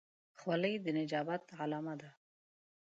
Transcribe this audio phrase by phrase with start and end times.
[0.39, 2.09] خولۍ د نجابت علامه ده.